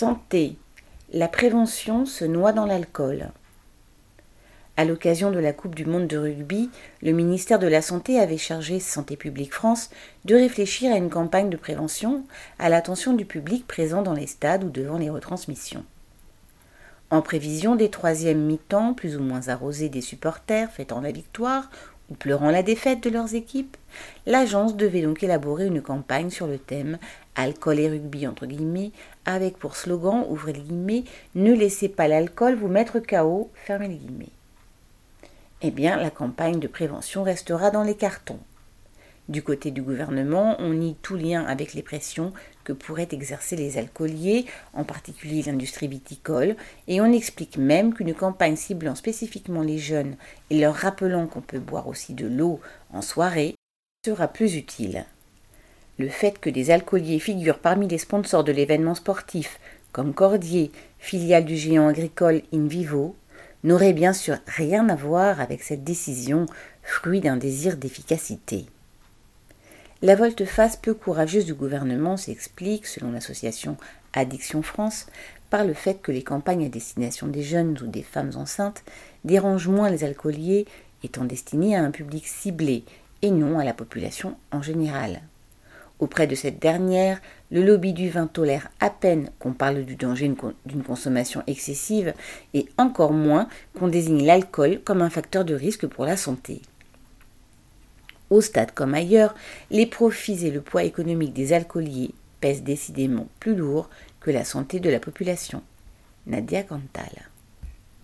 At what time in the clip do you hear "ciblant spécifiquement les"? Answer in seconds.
48.56-49.78